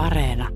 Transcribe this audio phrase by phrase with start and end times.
[0.00, 0.48] Areena.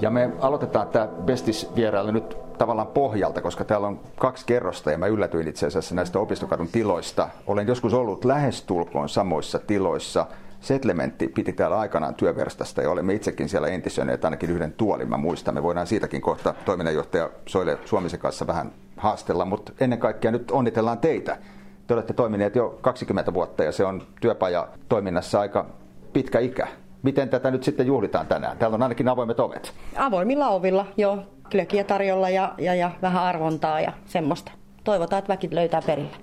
[0.00, 4.98] Ja me aloitetaan tämä Bestis vierailu nyt tavallaan pohjalta, koska täällä on kaksi kerrosta ja
[4.98, 7.28] mä yllätyin itse asiassa näistä opistokadun tiloista.
[7.46, 10.26] Olen joskus ollut lähestulkoon samoissa tiloissa.
[10.60, 15.54] Setlementti piti täällä aikanaan työverstasta ja olemme itsekin siellä entisöineet ainakin yhden tuolin, mä muistan.
[15.54, 20.98] Me voidaan siitäkin kohta toiminnanjohtaja Soile Suomisen kanssa vähän haastella, mutta ennen kaikkea nyt onnitellaan
[20.98, 21.38] teitä.
[21.86, 25.66] Te olette toimineet jo 20 vuotta ja se on työpaja toiminnassa aika
[26.12, 26.66] pitkä ikä.
[27.02, 28.58] Miten tätä nyt sitten juhlitaan tänään?
[28.58, 29.72] Täällä on ainakin avoimet ovet.
[29.96, 31.18] Avoimilla ovilla, joo.
[31.50, 34.52] Klökiä tarjolla ja, ja, ja vähän arvontaa ja semmoista.
[34.84, 36.16] Toivotaan, että väki löytää perille.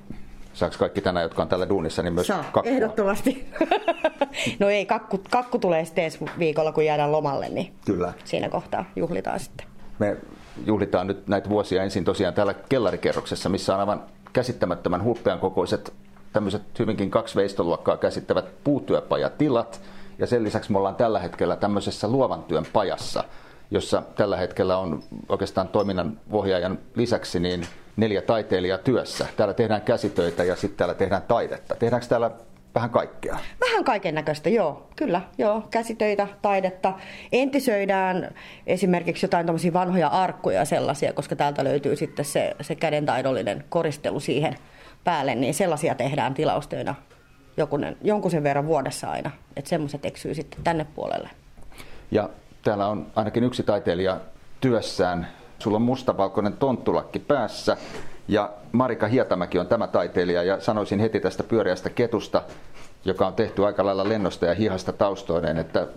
[0.54, 2.71] Saako kaikki tänään, jotka on tällä duunissa, niin myös Saa, kakkua?
[2.71, 3.48] ehdottomasti.
[4.59, 8.13] no ei, kakku, kakku tulee sitten ensi viikolla, kun jäädään lomalle, niin Kyllä.
[8.23, 9.68] siinä kohtaa juhlitaan sitten.
[9.99, 10.18] Me
[10.66, 15.93] juhlitaan nyt näitä vuosia ensin tosiaan täällä kellarikerroksessa, missä on aivan käsittämättömän hulppean kokoiset
[16.33, 19.81] tämmöiset hyvinkin kaksi veistoluokkaa käsittävät puutyöpajatilat.
[20.20, 23.23] Ja sen lisäksi me ollaan tällä hetkellä tämmöisessä luovan työn pajassa,
[23.71, 27.67] jossa tällä hetkellä on oikeastaan toiminnan ohjaajan lisäksi niin
[27.98, 29.27] neljä taiteilijaa työssä.
[29.37, 31.75] Täällä tehdään käsitöitä ja sitten täällä tehdään taidetta.
[31.75, 32.31] Tehdäänkö täällä
[32.76, 33.38] vähän kaikkea?
[33.62, 36.93] Vähän kaiken näköistä, joo, kyllä, joo, käsitöitä, taidetta.
[37.32, 38.34] Entisöidään
[38.68, 44.55] esimerkiksi jotain vanhoja arkkuja ja sellaisia, koska täältä löytyy sitten se, se kädentaidollinen koristelu siihen
[45.04, 46.96] päälle, niin sellaisia tehdään tilaustöinä
[47.57, 51.30] jokunen, jonkun sen verran vuodessa aina, että semmoiset eksyy sitten tänne puolelle.
[52.12, 52.30] Ja
[52.63, 54.20] täällä on ainakin yksi taiteilija
[54.62, 55.27] työssään.
[55.60, 57.77] Sulla on mustavalkoinen tonttulakki päässä
[58.27, 62.41] ja Marika Hietamäki on tämä taiteilija ja sanoisin heti tästä pyöreästä ketusta,
[63.05, 65.88] joka on tehty aika lailla lennosta ja hihasta taustoineen, että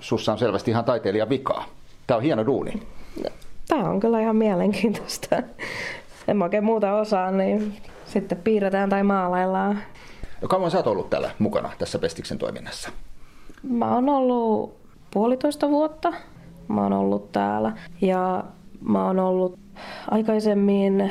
[0.00, 1.64] sussa on selvästi ihan taiteilija vikaa.
[2.06, 2.82] Tämä on hieno duuni.
[3.68, 5.36] Tämä on kyllä ihan mielenkiintoista.
[6.28, 9.78] En mä oikein muuta osaa, niin sitten piirretään tai maalaillaan.
[10.42, 12.90] No kauan sä oot ollut täällä mukana tässä Pestiksen toiminnassa?
[13.62, 14.76] Mä oon ollut
[15.10, 16.12] puolitoista vuotta.
[16.68, 18.44] Mä oon ollut täällä ja
[18.80, 19.58] mä oon ollut
[20.10, 21.10] aikaisemmin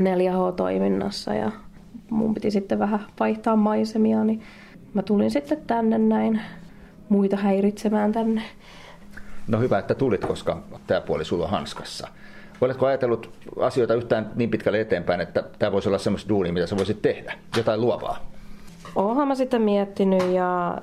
[0.00, 1.50] 4H-toiminnassa ja
[2.10, 4.42] mun piti sitten vähän vaihtaa maisemia, niin
[4.94, 6.40] mä tulin sitten tänne näin
[7.08, 8.42] muita häiritsemään tänne.
[9.48, 12.08] No hyvä, että tulit, koska tämä puoli sulla on hanskassa.
[12.60, 13.30] Oletko ajatellut
[13.60, 17.32] asioita yhtään niin pitkälle eteenpäin, että tämä voisi olla semmoista duunia, mitä sä voisit tehdä?
[17.56, 18.18] Jotain luovaa?
[18.94, 20.78] Oonhan mä sitten miettinyt ja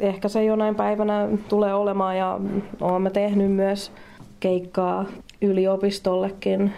[0.00, 2.40] ehkä se jonain päivänä tulee olemaan ja
[2.80, 3.92] oon mä tehnyt myös
[4.40, 5.04] keikkaa
[5.42, 6.72] yliopistollekin.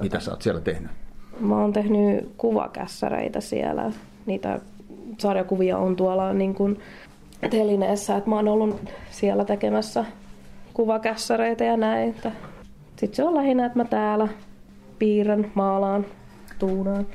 [0.00, 0.90] Mitä sä oot siellä tehnyt?
[1.40, 3.92] Mä oon tehnyt kuvakässäreitä siellä.
[4.26, 4.60] Niitä
[5.18, 6.80] sarjakuvia on tuolla niin kuin
[7.50, 10.04] telineessä, että mä oon ollut siellä tekemässä
[10.74, 12.14] kuvakässäreitä ja näin.
[12.96, 14.28] Sitten se on lähinnä, että mä täällä
[14.98, 16.06] piirrän, maalaan,
[16.58, 17.06] tuunaan.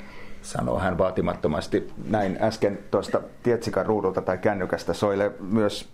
[0.42, 1.90] sanoo hän vaatimattomasti.
[2.10, 5.90] Näin äsken tuosta Tietsikan ruudulta tai kännykästä soille myös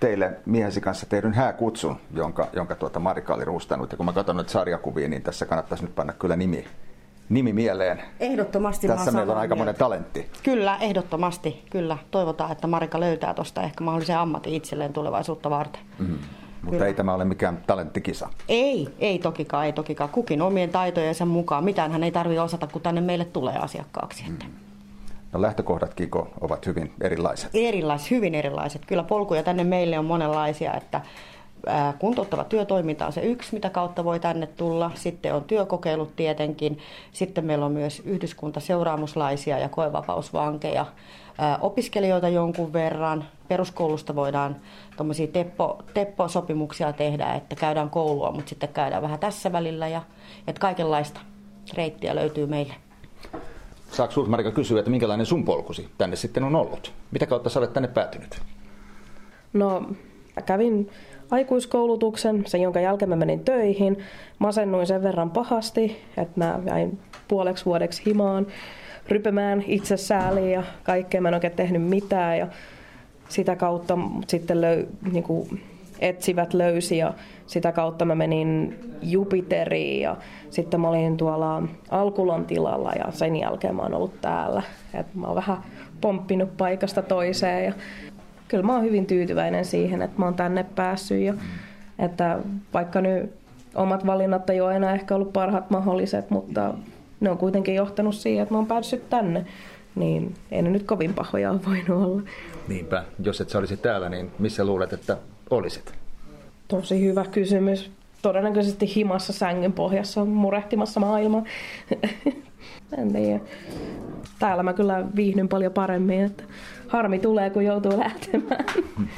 [0.00, 3.90] teille miehesi kanssa tehdyn hääkutsun, jonka, jonka tuota Marika oli ruustanut.
[3.92, 6.64] Ja kun mä katson nyt sarjakuvia, niin tässä kannattaisi nyt panna kyllä nimi,
[7.28, 8.02] nimi mieleen.
[8.20, 9.62] Ehdottomasti Tässä meillä on aika mieltä.
[9.64, 10.30] monen talentti.
[10.42, 11.98] Kyllä, ehdottomasti, kyllä.
[12.10, 15.82] Toivotaan, että Marika löytää tuosta ehkä mahdollisen ammatin itselleen tulevaisuutta varten.
[15.98, 16.06] Mm.
[16.06, 16.86] Mutta Kyllä.
[16.86, 18.28] ei tämä ole mikään talenttikisa.
[18.48, 20.10] Ei, ei tokikaan, ei tokikaan.
[20.10, 21.64] Kukin omien taitojensa mukaan.
[21.64, 24.24] Mitään hän ei tarvitse osata, kun tänne meille tulee asiakkaaksi.
[24.28, 24.44] Että.
[25.32, 27.50] No lähtökohdatkin ko- ovat hyvin erilaiset.
[27.54, 28.82] Erilaiset, hyvin erilaiset.
[28.86, 31.00] Kyllä polkuja tänne meille on monenlaisia, että
[31.98, 34.90] kuntouttava työtoiminta on se yksi, mitä kautta voi tänne tulla.
[34.94, 36.78] Sitten on työkokeilut tietenkin.
[37.12, 40.86] Sitten meillä on myös yhdyskuntaseuraamuslaisia ja koevapausvankeja.
[41.60, 43.24] Opiskelijoita jonkun verran.
[43.48, 44.56] Peruskoulusta voidaan
[44.96, 49.88] tuommoisia teppo, teppo-sopimuksia tehdä, että käydään koulua, mutta sitten käydään vähän tässä välillä.
[49.88, 50.02] Ja,
[50.46, 51.20] että kaikenlaista
[51.74, 52.74] reittiä löytyy meille.
[53.90, 56.92] Saako sinulta Marika kysyä, että minkälainen sun polkusi tänne sitten on ollut?
[57.10, 58.40] Mitä kautta sä olet tänne päätynyt?
[59.52, 59.82] No,
[60.46, 60.90] kävin
[61.30, 63.98] aikuiskoulutuksen, sen jonka jälkeen mä menin töihin.
[64.38, 66.98] Masennuin sen verran pahasti, että mä jäin
[67.28, 68.46] puoleksi vuodeksi himaan
[69.08, 71.20] rypemään itsesääliin ja kaikkea.
[71.20, 72.46] Mä en oikein tehnyt mitään ja
[73.28, 75.62] sitä kautta sitten löy, niin kuin
[76.00, 77.14] etsivät löysi ja
[77.46, 80.16] sitä kautta mä menin Jupiteriin ja
[80.50, 84.62] sitten mä olin tuolla Alkulon tilalla ja sen jälkeen mä oon ollut täällä.
[84.94, 85.58] Et mä oon vähän
[86.00, 87.72] pomppinut paikasta toiseen ja
[88.48, 91.34] kyllä mä oon hyvin tyytyväinen siihen, että mä oon tänne päässyt ja
[91.98, 92.38] että
[92.74, 93.30] vaikka nyt
[93.74, 96.74] omat valinnat ei ole enää ehkä ollut parhaat mahdolliset, mutta
[97.20, 99.46] ne on kuitenkin johtanut siihen, että mä oon päässyt tänne,
[99.94, 102.22] niin ei ne nyt kovin pahoja ole voinut olla.
[102.68, 105.16] Niinpä, jos et sä olisit täällä, niin missä luulet, että
[105.50, 105.94] olisit?
[106.68, 107.90] Tosi hyvä kysymys.
[108.22, 111.44] Todennäköisesti himassa sängyn pohjassa murehtimassa maailmaa.
[112.98, 113.40] En tiedä.
[114.38, 116.44] Täällä mä kyllä viihdyn paljon paremmin, että
[116.88, 118.64] harmi tulee, kun joutuu lähtemään.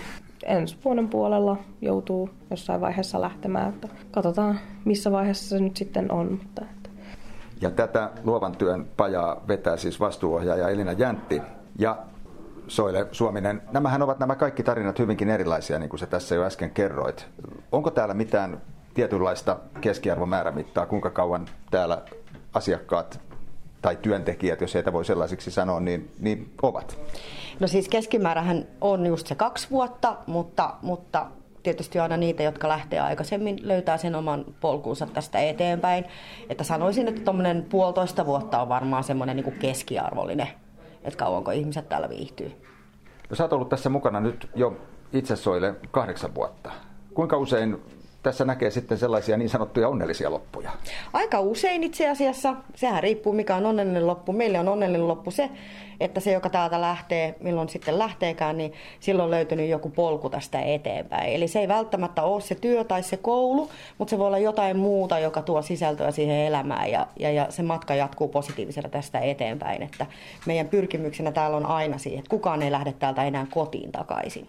[0.47, 6.33] Ensi vuoden puolella joutuu jossain vaiheessa lähtemään, että katsotaan missä vaiheessa se nyt sitten on.
[6.33, 6.91] Mutta että.
[7.61, 11.43] Ja tätä luovan työn pajaa vetää siis vastuuohjaaja Elina Jäntti
[11.79, 11.99] ja
[12.69, 13.63] Soile Suominen.
[13.73, 17.27] Nämähän ovat nämä kaikki tarinat hyvinkin erilaisia, niin kuin sä tässä jo äsken kerroit.
[17.73, 18.63] Onko täällä mitään
[18.95, 22.03] tietynlaista keskiarvomäärämittaa, kuinka kauan täällä
[22.55, 23.21] asiakkaat
[23.83, 26.99] tai työntekijät, jos heitä voi sellaisiksi sanoa, niin, niin ovat?
[27.61, 31.27] No siis keskimäärähän on just se kaksi vuotta, mutta, mutta
[31.63, 36.05] tietysti aina niitä, jotka lähtee aikaisemmin, löytää sen oman polkuunsa tästä eteenpäin.
[36.49, 40.49] Että sanoisin, että tuommoinen puolitoista vuotta on varmaan semmoinen niin keskiarvollinen,
[41.05, 42.53] että kauanko ihmiset täällä viihtyy.
[43.31, 44.77] No sä oot ollut tässä mukana nyt jo
[45.13, 46.71] itse soille kahdeksan vuotta.
[47.15, 47.79] Kuinka usein
[48.23, 50.71] tässä näkee sitten sellaisia niin sanottuja onnellisia loppuja?
[51.13, 52.55] Aika usein itse asiassa.
[52.75, 54.33] Sehän riippuu mikä on onnellinen loppu.
[54.33, 55.51] Meille on onnellinen loppu se,
[56.01, 60.61] että se, joka täältä lähtee, milloin sitten lähteekään, niin silloin on löytynyt joku polku tästä
[60.61, 61.33] eteenpäin.
[61.33, 64.77] Eli se ei välttämättä ole se työ tai se koulu, mutta se voi olla jotain
[64.77, 69.83] muuta, joka tuo sisältöä siihen elämään ja, ja, ja se matka jatkuu positiivisena tästä eteenpäin.
[69.83, 70.07] Että
[70.47, 74.49] meidän pyrkimyksenä täällä on aina siihen, että kukaan ei lähde täältä enää kotiin takaisin.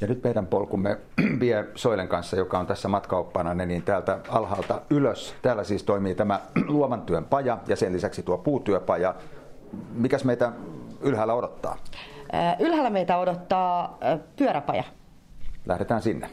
[0.00, 0.98] Ja nyt meidän polkumme
[1.40, 5.34] vie Soilen kanssa, joka on tässä matkaoppana, niin täältä alhaalta ylös.
[5.42, 9.14] Täällä siis toimii tämä luovan työn paja ja sen lisäksi tuo puutyöpaja.
[9.92, 10.52] Mikäs meitä
[11.00, 11.76] ylhäällä odottaa?
[12.58, 13.98] Ylhäällä meitä odottaa
[14.36, 14.84] pyöräpaja.
[15.66, 16.30] Lähdetään sinne.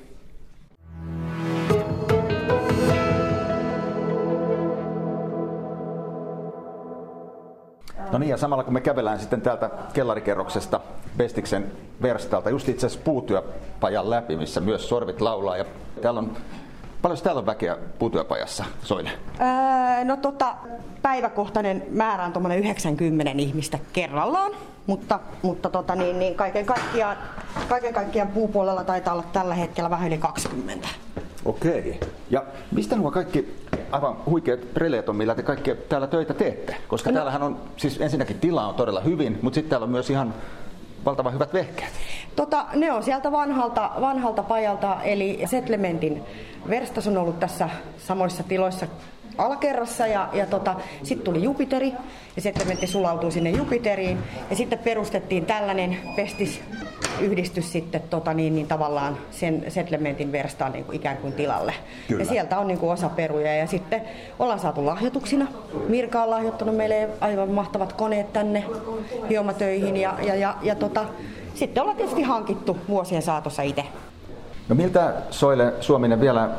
[8.13, 10.79] No niin, ja samalla kun me kävellään sitten täältä kellarikerroksesta
[11.17, 11.71] Bestiksen
[12.01, 15.57] verstalta, just itse asiassa puutyöpajan läpi, missä myös sorvit laulaa.
[15.57, 15.65] Ja
[16.01, 16.37] täällä on
[17.01, 19.11] Paljon täällä on väkeä puutyöpajassa, Soine?
[19.41, 20.55] Öö, no tota,
[21.01, 24.51] päiväkohtainen määrä on tuommoinen 90 ihmistä kerrallaan,
[24.87, 27.17] mutta, mutta tota, niin, niin kaiken, kaikkiaan,
[27.69, 30.87] kaiken kaikkiaan puupuolella taitaa olla tällä hetkellä vähän yli 20.
[31.45, 31.99] Okei.
[32.29, 33.62] Ja mistä nuo kaikki
[33.93, 36.75] aivan huikeat releet on, millä te kaikki täällä töitä teette?
[36.87, 37.13] Koska no.
[37.13, 40.33] täällähän on, siis ensinnäkin tila on todella hyvin, mutta sitten täällä on myös ihan
[41.05, 41.91] valtavan hyvät vehkeet.
[42.35, 46.23] Tota, ne on sieltä vanhalta, vanhalta pajalta, eli Settlementin
[46.69, 48.87] verstas on ollut tässä samoissa tiloissa
[49.37, 51.93] alakerrassa ja, ja tota, sitten tuli Jupiteri
[52.35, 54.17] ja Settlementti sulautui sinne Jupiteriin
[54.49, 56.61] ja sitten perustettiin tällainen pestis
[57.21, 61.73] yhdistys sitten tota, niin, niin tavallaan sen settlementin verstaan niin kuin ikään kuin tilalle.
[62.07, 62.21] Kyllä.
[62.21, 64.01] Ja sieltä on niin kuin osa peruja ja sitten
[64.39, 65.47] ollaan saatu lahjoituksina.
[65.87, 68.63] Mirka on lahjoittanut meille aivan mahtavat koneet tänne
[69.29, 71.05] hiomatöihin ja, ja, ja, ja tota,
[71.53, 73.83] sitten ollaan tietysti hankittu vuosien saatossa itse.
[74.69, 76.49] No miltä Soile Suominen vielä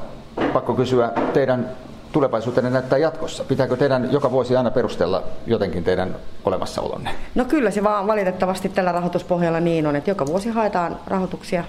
[0.53, 1.71] pakko kysyä teidän
[2.15, 3.45] tulevaisuutenne näyttää jatkossa?
[3.45, 7.11] Pitääkö teidän joka vuosi aina perustella jotenkin teidän olemassaolonne?
[7.35, 11.65] No kyllä se vaan valitettavasti tällä rahoituspohjalla niin on, että joka vuosi haetaan rahoituksia,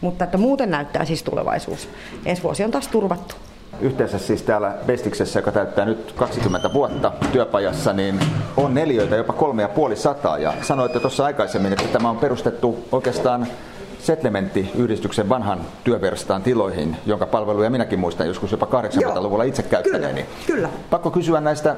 [0.00, 1.88] mutta että muuten näyttää siis tulevaisuus.
[2.26, 3.34] Ensi vuosi on taas turvattu.
[3.80, 8.20] Yhteensä siis täällä Bestiksessä, joka täyttää nyt 20 vuotta työpajassa, niin
[8.56, 10.38] on neljöitä jopa kolme ja puoli sataa.
[10.38, 13.46] Ja sanoitte tuossa aikaisemmin, että tämä on perustettu oikeastaan
[14.02, 20.22] Settlementti-yhdistyksen vanhan työverstaan tiloihin, jonka palveluja minäkin muistan joskus jopa 80-luvulla itse käyttäneeni.
[20.22, 20.68] Kyllä, kyllä.
[20.90, 21.76] Pakko kysyä näistä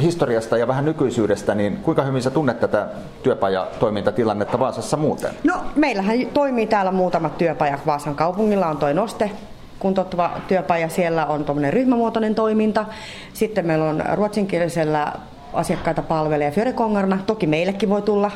[0.00, 2.88] historiasta ja vähän nykyisyydestä, niin kuinka hyvin sä tunnet tätä
[3.22, 5.30] työpajatoimintatilannetta Vaasassa muuten?
[5.44, 7.86] No, meillähän toimii täällä muutamat työpajat.
[7.86, 9.30] Vaasan kaupungilla on toi Noste
[9.78, 12.84] kuntouttava työpaja, siellä on tuommoinen ryhmämuotoinen toiminta.
[13.32, 15.12] Sitten meillä on ruotsinkielisellä
[15.56, 17.18] asiakkaita palvelee Fjörekongarna.
[17.26, 18.30] Toki meillekin voi tulla,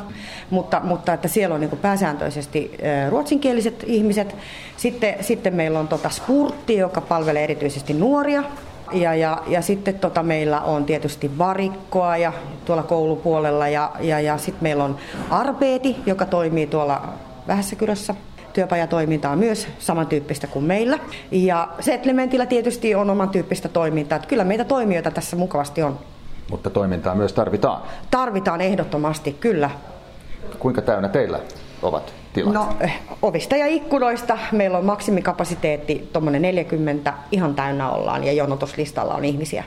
[0.51, 4.37] mutta, mutta että siellä on niin kuin pääsääntöisesti ruotsinkieliset ihmiset.
[4.77, 8.43] Sitten, sitten meillä on tota Spurtti, joka palvelee erityisesti nuoria.
[8.93, 12.33] Ja, ja, ja sitten tota meillä on tietysti varikkoa ja
[12.65, 14.97] tuolla koulupuolella ja, ja, ja sitten meillä on
[15.31, 17.09] Arpeeti, joka toimii tuolla
[17.49, 18.15] Vähässäkyrössä
[18.53, 20.99] työpajatoiminta on myös samantyyppistä kuin meillä.
[21.31, 24.17] Ja Settlementillä tietysti on oman tyyppistä toimintaa.
[24.17, 25.99] Että kyllä meitä toimijoita tässä mukavasti on.
[26.51, 27.83] Mutta toimintaa myös tarvitaan.
[28.11, 29.71] Tarvitaan ehdottomasti, kyllä.
[30.59, 31.41] Kuinka täynnä teillä
[31.83, 32.55] ovat tilat?
[32.55, 39.15] No, eh, ovista ja ikkunoista meillä on maksimikapasiteetti tuommoinen 40, ihan täynnä ollaan ja jonotuslistalla
[39.15, 39.65] on ihmisiä.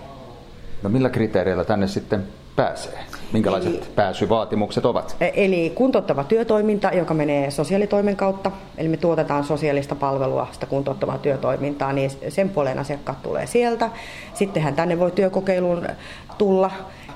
[0.84, 3.00] No millä kriteereillä tänne sitten pääsee?
[3.34, 5.16] Minkälaiset eli, pääsyvaatimukset ovat?
[5.22, 8.52] E, eli kuntouttava työtoiminta, joka menee sosiaalitoimen kautta.
[8.78, 13.90] Eli me tuotetaan sosiaalista palvelua, sitä kuntouttavaa työtoimintaa, niin sen puolen asiakkaat tulee sieltä.
[14.34, 15.88] Sittenhän tänne voi työkokeiluun
[16.38, 16.72] tulla.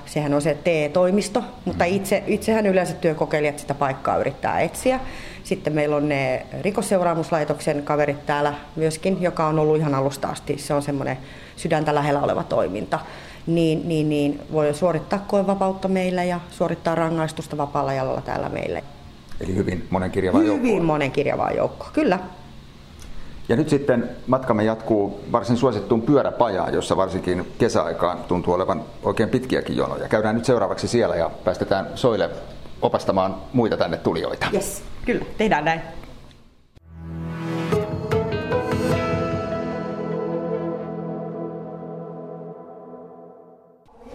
[0.06, 5.00] Sehän on se TE-toimisto, mutta itse, itsehän yleensä työkokeilijat sitä paikkaa yrittää etsiä.
[5.44, 10.58] Sitten meillä on ne rikosseuraamuslaitoksen kaverit täällä myöskin, joka on ollut ihan alusta asti.
[10.58, 11.18] Se on semmoinen
[11.56, 12.98] sydäntä lähellä oleva toiminta.
[13.54, 18.82] Niin, niin, niin voi suorittaa koevapautta meillä ja suorittaa rangaistusta vapaalla jalalla täällä meillä.
[19.40, 20.68] Eli hyvin monenkirjavaa joukkoa.
[20.68, 22.18] Hyvin monenkirjavaa joukkoa, kyllä.
[23.48, 29.76] Ja nyt sitten matkamme jatkuu varsin suosittuun pyöräpajaan, jossa varsinkin kesäaikaan tuntuu olevan oikein pitkiäkin
[29.76, 30.08] jonoja.
[30.08, 32.30] Käydään nyt seuraavaksi siellä ja päästetään Soille
[32.82, 34.46] opastamaan muita tänne tulijoita.
[34.54, 35.80] Yes, kyllä, tehdään näin.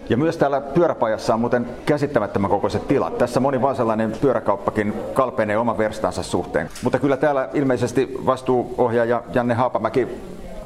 [0.08, 3.18] Ja myös täällä pyöräpajassa on muuten käsittämättömän kokoiset tilat.
[3.18, 6.68] Tässä moni vaan sellainen pyöräkauppakin kalpenee oman verstansa suhteen.
[6.82, 10.08] Mutta kyllä täällä ilmeisesti vastuuohjaaja Janne Haapamäki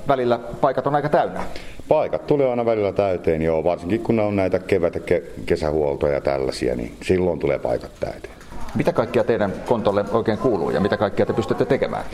[0.08, 1.40] välillä paikat on aika täynnä.
[1.88, 6.20] Paikat tulee aina välillä täyteen, joo, varsinkin kun on näitä kevät- ja ke- kesähuoltoja ja
[6.20, 8.34] tällaisia, niin silloin tulee paikat täyteen.
[8.74, 12.04] Mitä kaikkia teidän kontolle oikein kuuluu ja mitä kaikkia te pystytte tekemään?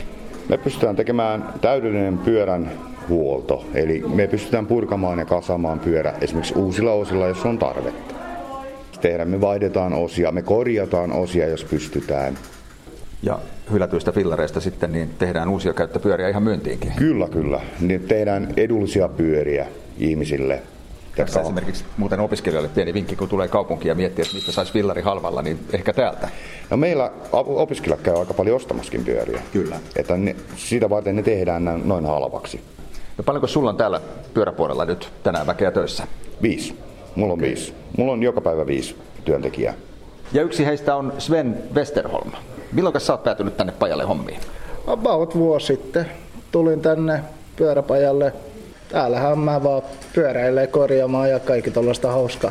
[0.49, 2.71] Me pystytään tekemään täydellinen pyörän
[3.08, 8.14] huolto, eli me pystytään purkamaan ja kasaamaan pyörä esimerkiksi uusilla osilla, jos on tarvetta.
[9.00, 12.38] Tehdään, me vaihdetaan osia, me korjataan osia, jos pystytään.
[13.23, 13.38] Ja
[13.73, 16.92] hylätyistä fillareista sitten niin tehdään uusia käyttöpyöriä ihan myyntiinkin.
[16.96, 17.61] Kyllä, kyllä.
[17.80, 19.66] Niin tehdään edullisia pyöriä
[19.99, 20.62] ihmisille.
[21.16, 25.02] Tässä esimerkiksi muuten opiskelijoille pieni vinkki, kun tulee kaupunkiin ja miettii, että mistä saisi fillari
[25.02, 26.28] halvalla, niin ehkä täältä.
[26.70, 29.42] No meillä opiskelijat käy aika paljon ostamaskin pyöriä.
[29.52, 29.76] Kyllä.
[29.96, 32.61] Että ne, siitä varten ne tehdään noin halvaksi.
[33.18, 34.00] No paljonko sulla on täällä
[34.35, 36.06] pyöräpuolella nyt tänään väkeä töissä?
[36.42, 36.78] Viisi.
[37.14, 37.49] Mulla on okay.
[37.49, 37.75] viisi.
[37.99, 39.75] Mulla on joka päivä viisi työntekijää.
[40.33, 42.33] Ja yksi heistä on Sven Westerholm.
[42.73, 44.40] Milloin sä oot päätynyt tänne pajalle hommiin?
[44.87, 46.06] About vuosi sitten
[46.52, 47.21] tulin tänne
[47.56, 48.33] pyöräpajalle.
[48.88, 49.83] Täällähän mä vaan
[50.14, 52.50] pyöräilee korjaamaan ja kaikki tuollaista hauskaa.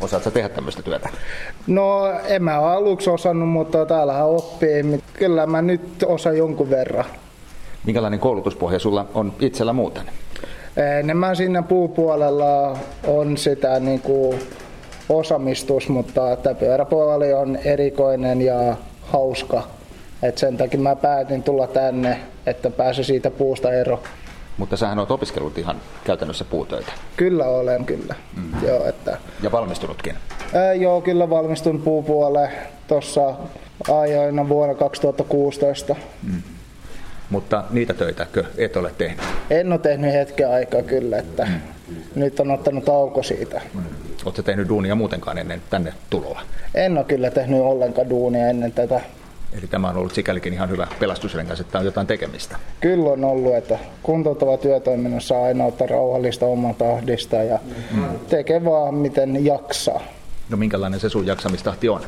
[0.00, 1.08] Osaatko tehdä tämmöistä työtä?
[1.66, 5.04] No en mä aluksi osannut, mutta täällähän oppii.
[5.12, 7.04] Kyllä mä nyt osaan jonkun verran.
[7.88, 10.02] Minkälainen koulutuspohja sulla on itsellä muuten?
[11.00, 14.38] Enemmän siinä puupuolella on sitä niin kuin
[15.08, 19.62] osamistus, mutta tämä pyöräpuoli on erikoinen ja hauska.
[20.22, 24.02] Et sen takia mä päätin tulla tänne, että pääse siitä puusta ero.
[24.56, 26.92] Mutta sähän oot opiskellut ihan käytännössä puutöitä.
[27.16, 28.14] Kyllä olen, kyllä.
[28.36, 28.66] Mm.
[28.68, 29.18] Joo, että...
[29.42, 30.14] Ja valmistunutkin?
[30.54, 32.50] Ää, joo, kyllä valmistun puupuolelle
[32.88, 33.34] tuossa
[33.90, 35.96] ajoina vuonna 2016.
[36.22, 36.42] Mm.
[37.30, 39.24] Mutta niitä töitäkö et ole tehnyt?
[39.50, 41.60] En ole tehnyt hetken aikaa kyllä, että mm.
[42.14, 43.60] nyt on ottanut tauko siitä.
[43.74, 43.80] Mm.
[44.24, 46.40] Oletko tehnyt duunia muutenkaan ennen tänne tuloa?
[46.74, 49.00] En ole kyllä tehnyt ollenkaan duunia ennen tätä.
[49.52, 52.56] Eli tämä on ollut sikälikin ihan hyvä pelastusrengas, että on jotain tekemistä.
[52.80, 57.58] Kyllä on ollut, että kuntouttava työtoiminnassa aina ottaa rauhallista oman tahdista ja
[57.90, 58.04] mm.
[58.28, 60.00] tekee vaan miten jaksaa.
[60.48, 62.00] No minkälainen se sun jaksamistahti on?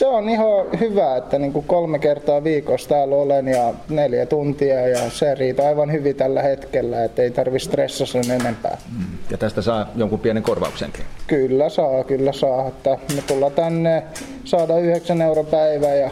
[0.00, 4.88] Se on ihan hyvä, että niin kuin kolme kertaa viikossa täällä olen ja neljä tuntia
[4.88, 8.78] ja se riittää aivan hyvin tällä hetkellä, että ei tarvitse stressata sen enempää.
[8.98, 9.04] Mm.
[9.30, 11.04] Ja tästä saa jonkun pienen korvauksenkin?
[11.26, 12.68] Kyllä saa, kyllä saa.
[12.68, 14.02] Että me tullaan tänne,
[14.44, 16.10] saada 9 euro päivä ja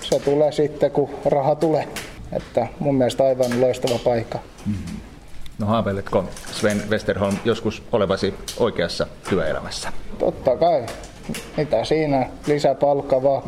[0.00, 1.88] se tulee sitten, kun raha tulee.
[2.32, 4.38] Että mun mielestä aivan loistava paikka.
[4.66, 5.00] Mm-hmm.
[5.58, 9.92] No haaveiletko Sven Westerholm joskus olevasi oikeassa työelämässä?
[10.18, 10.86] Totta kai.
[11.56, 12.26] Mitä siinä?
[12.46, 13.42] Lisäpalkka vaan.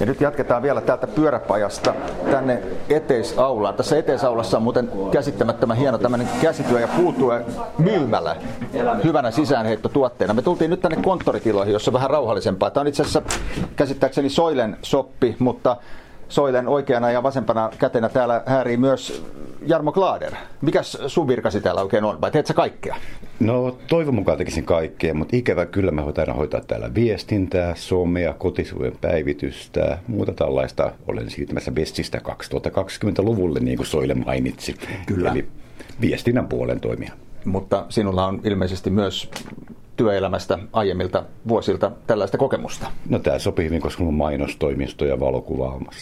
[0.00, 1.94] Ja nyt jatketaan vielä täältä pyöräpajasta
[2.30, 3.74] tänne eteisaulaan.
[3.74, 7.44] Tässä eteisaulassa on muuten käsittämättömän hieno tämmöinen käsityö ja puutyö
[7.78, 8.36] myymälä
[9.04, 10.34] hyvänä sisäänheittotuotteena.
[10.34, 12.70] Me tultiin nyt tänne konttoritiloihin, jossa on vähän rauhallisempaa.
[12.70, 13.22] Tämä on itse asiassa
[13.76, 15.76] käsittääkseni Soilen soppi, mutta
[16.28, 19.24] Soilen oikeana ja vasempana kätenä täällä häärii myös
[19.66, 20.32] Jarmo Klaader.
[20.60, 22.96] Mikäs sun virkasi täällä oikein on, vai teet sä kaikkea?
[23.40, 28.98] No toivon mukaan tekisin kaikkea, mutta ikävä kyllä mä hoitan hoitaa täällä viestintää, somea, kotisivujen
[29.00, 30.92] päivitystä, muuta tällaista.
[31.08, 34.74] Olen siirtymässä Bestistä 2020-luvulle, niin kuin Soile mainitsi.
[35.06, 35.30] Kyllä.
[35.30, 35.48] Eli
[36.00, 37.12] viestinnän puolen toimia.
[37.44, 39.30] Mutta sinulla on ilmeisesti myös
[39.96, 42.90] työelämästä aiemmilta vuosilta tällaista kokemusta?
[43.08, 45.18] No tämä sopii hyvin, koska on mainostoimisto ja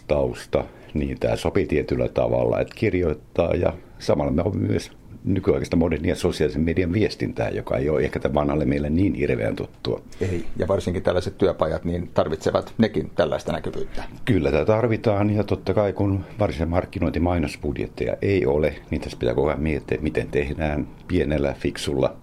[0.07, 0.65] tausta,
[0.99, 4.91] niin tämä sopii tietyllä tavalla, että kirjoittaa ja samalla me on myös
[5.25, 10.01] nykyaikaista modernia sosiaalisen median viestintää, joka ei ole ehkä tämän vanhalle meille niin hirveän tuttua.
[10.21, 14.05] Ei, ja varsinkin tällaiset työpajat niin tarvitsevat nekin tällaista näkyvyyttä.
[14.25, 19.49] Kyllä tämä tarvitaan, ja totta kai kun varsinaisen markkinointimainosbudjetteja ei ole, niin tässä pitää koko
[19.49, 22.17] ajan miettiä, miten tehdään pienellä, fiksulla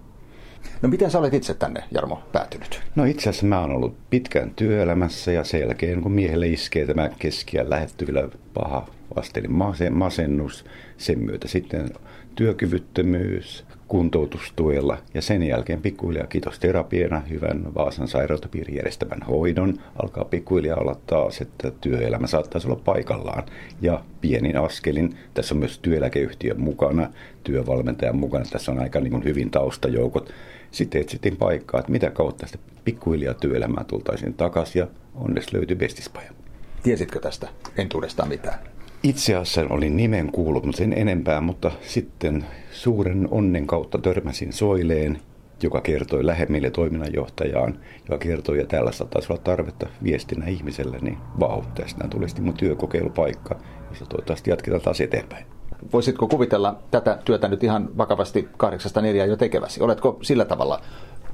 [0.82, 2.82] No miten sä olet itse tänne, Jarmo, päätynyt?
[2.94, 7.10] No itse asiassa mä oon ollut pitkään työelämässä ja sen jälkeen kun miehelle iskee tämä
[7.18, 9.48] keskiä lähettyvillä paha vasteli
[9.90, 10.64] masennus,
[10.98, 11.90] sen myötä sitten
[12.34, 13.64] työkyvyttömyys,
[13.94, 20.96] kuntoutustuella ja sen jälkeen pikkuhiljaa kiitos terapiana hyvän Vaasan sairaanhoitopiirin järjestävän hoidon alkaa pikkuhiljaa olla
[21.06, 23.42] taas, että työelämä saattaisi olla paikallaan
[23.80, 25.16] ja pienin askelin.
[25.34, 27.10] Tässä on myös työeläkeyhtiö mukana,
[27.44, 28.44] työvalmentajan mukana.
[28.50, 30.30] Tässä on aika niin kuin hyvin taustajoukot.
[30.70, 36.30] Sitten etsittiin paikkaa, että mitä kautta sitä pikkuhiljaa työelämää tultaisiin takaisin ja onneksi löytyi Bestispaja.
[36.82, 38.73] Tiesitkö tästä entuudestaan mitään?
[39.04, 45.18] Itse asiassa olin nimen kuullut, mutta sen enempää, mutta sitten suuren onnen kautta törmäsin Soileen,
[45.62, 51.62] joka kertoi lähemmille toiminnanjohtajaan, joka kertoi, että tällä saattaisi olla tarvetta viestinä ihmiselle, niin vau,
[51.74, 53.58] tästä tuli sitten mun työkokeilupaikka,
[53.88, 55.46] jossa toivottavasti jatketaan taas eteenpäin.
[55.92, 59.82] Voisitko kuvitella tätä työtä nyt ihan vakavasti 804 jo tekeväsi?
[59.82, 60.80] Oletko sillä tavalla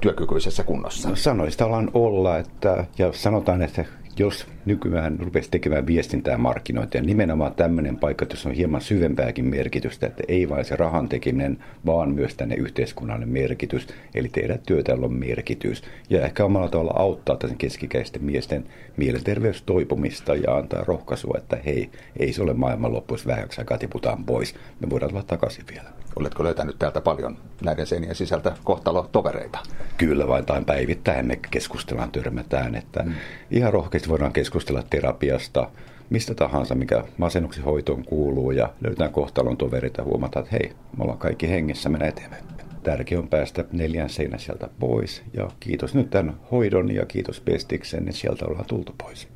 [0.01, 1.09] työkykyisessä kunnossa?
[1.09, 3.85] No, sanoista alan olla, että, ja sanotaan, että
[4.19, 10.23] jos nykyään rupesi tekemään viestintää markkinointia, nimenomaan tämmöinen paikka, jossa on hieman syvempääkin merkitystä, että
[10.27, 15.83] ei vain se rahan tekeminen, vaan myös tänne yhteiskunnallinen merkitys, eli tehdä työtä, on merkitys,
[16.09, 18.65] ja ehkä omalla tavalla auttaa tämän keskikäisten miesten
[18.97, 21.89] mielenterveystoipumista ja antaa rohkaisua, että hei,
[22.19, 25.89] ei se ole maailman loppu, jos vähäksi aikaa tiputaan pois, me voidaan tulla takaisin vielä.
[26.15, 29.59] Oletko löytänyt täältä paljon näiden seinien sisältä kohtalotovereita?
[30.01, 33.11] Kyllä vain tai päivittäin me keskustellaan, törmätään, että mm.
[33.51, 35.69] ihan rohkeasti voidaan keskustella terapiasta,
[36.09, 41.03] mistä tahansa, mikä masennuksen hoitoon kuuluu ja löytää kohtalon tovereita ja huomataan, että hei, me
[41.03, 42.43] ollaan kaikki hengessä, mennä eteenpäin.
[42.83, 48.07] Tärkeä on päästä neljän seinän sieltä pois ja kiitos nyt tämän hoidon ja kiitos Pestiksen,
[48.07, 49.27] että sieltä ollaan tultu pois.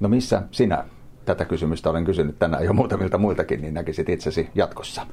[0.00, 0.84] No missä sinä
[1.24, 5.06] tätä kysymystä olen kysynyt tänään jo muutamilta muiltakin, niin näkisit itsesi jatkossa?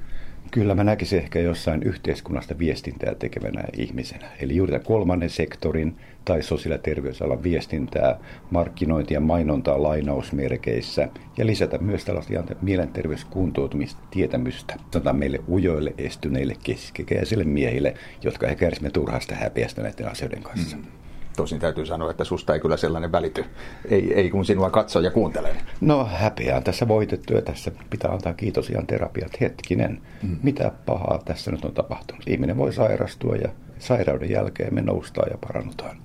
[0.52, 4.28] Kyllä mä näkisin ehkä jossain yhteiskunnasta viestintää tekevänä ihmisenä.
[4.40, 8.20] Eli juuri tämän kolmannen sektorin tai sosiaali- ja terveysalan viestintää,
[8.52, 14.76] markkinointia, mainontaa lainausmerkeissä ja lisätä myös tällaista mielenterveyskuntoutumista tietämystä.
[14.92, 20.78] Sanotaan meille ujoille, estyneille, keskikäisille miehille, jotka ehkä kärsimme turhasta häpeästä näiden asioiden kanssa.
[20.78, 20.84] Mm.
[21.38, 23.46] Tosin täytyy sanoa, että susta ei kyllä sellainen välity.
[23.90, 25.56] Ei, ei kun sinua katsoo ja kuuntelee.
[25.82, 29.42] No häpeää tässä voitettu ja tässä pitää antaa kiitos ihan terapiat.
[29.42, 30.38] Hetkinen, mm.
[30.44, 32.28] mitä pahaa tässä nyt on tapahtunut.
[32.28, 35.98] Ihminen voi sairastua ja sairauden jälkeen me noustaan ja parannutaan.